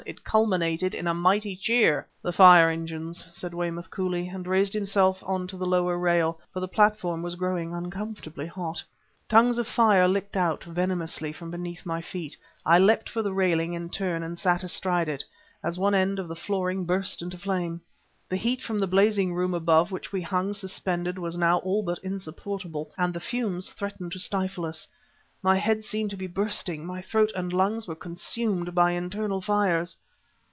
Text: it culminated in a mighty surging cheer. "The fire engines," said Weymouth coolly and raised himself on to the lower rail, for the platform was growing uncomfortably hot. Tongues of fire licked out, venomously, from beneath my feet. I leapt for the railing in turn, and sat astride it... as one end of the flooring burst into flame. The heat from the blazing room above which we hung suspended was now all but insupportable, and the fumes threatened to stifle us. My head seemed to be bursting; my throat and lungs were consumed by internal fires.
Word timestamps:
it 0.03 0.23
culminated 0.23 0.95
in 0.95 1.05
a 1.05 1.13
mighty 1.13 1.53
surging 1.53 1.61
cheer. 1.61 2.07
"The 2.23 2.31
fire 2.33 2.71
engines," 2.71 3.23
said 3.29 3.53
Weymouth 3.53 3.91
coolly 3.91 4.27
and 4.29 4.47
raised 4.47 4.73
himself 4.73 5.23
on 5.27 5.45
to 5.45 5.57
the 5.57 5.65
lower 5.67 5.95
rail, 5.95 6.39
for 6.51 6.59
the 6.59 6.67
platform 6.67 7.21
was 7.21 7.35
growing 7.35 7.71
uncomfortably 7.71 8.47
hot. 8.47 8.83
Tongues 9.29 9.59
of 9.59 9.67
fire 9.67 10.07
licked 10.07 10.35
out, 10.35 10.63
venomously, 10.63 11.31
from 11.31 11.51
beneath 11.51 11.85
my 11.85 12.01
feet. 12.01 12.35
I 12.65 12.79
leapt 12.79 13.09
for 13.11 13.21
the 13.21 13.31
railing 13.31 13.73
in 13.75 13.89
turn, 13.91 14.23
and 14.23 14.39
sat 14.39 14.63
astride 14.63 15.07
it... 15.07 15.23
as 15.63 15.77
one 15.77 15.93
end 15.93 16.17
of 16.17 16.27
the 16.27 16.35
flooring 16.35 16.83
burst 16.83 17.21
into 17.21 17.37
flame. 17.37 17.79
The 18.27 18.37
heat 18.37 18.59
from 18.63 18.79
the 18.79 18.87
blazing 18.87 19.35
room 19.35 19.53
above 19.53 19.91
which 19.91 20.11
we 20.11 20.23
hung 20.23 20.53
suspended 20.53 21.19
was 21.19 21.37
now 21.37 21.59
all 21.59 21.83
but 21.83 21.99
insupportable, 21.99 22.89
and 22.97 23.13
the 23.13 23.19
fumes 23.19 23.69
threatened 23.69 24.13
to 24.13 24.19
stifle 24.19 24.65
us. 24.65 24.87
My 25.43 25.57
head 25.57 25.83
seemed 25.83 26.11
to 26.11 26.17
be 26.17 26.27
bursting; 26.27 26.85
my 26.85 27.01
throat 27.01 27.31
and 27.35 27.51
lungs 27.51 27.87
were 27.87 27.95
consumed 27.95 28.75
by 28.75 28.91
internal 28.91 29.41
fires. 29.41 29.97